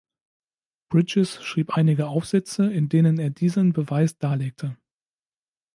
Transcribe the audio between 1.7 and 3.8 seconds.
einige Aufsätze, in denen er diesen